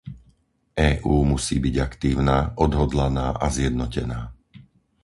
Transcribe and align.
EÚ 0.91 1.15
musí 1.31 1.55
byť 1.65 1.75
aktívna, 1.87 2.37
odhodlaná 2.65 3.27
a 3.37 3.45
zjednotená. 3.57 4.19